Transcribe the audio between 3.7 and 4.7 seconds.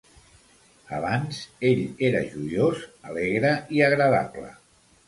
i agradable.